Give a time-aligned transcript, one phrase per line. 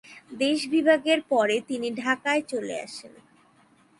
[0.39, 3.13] দেশবিভাগের পরে তিনি ঢাকায় চলে আসেন।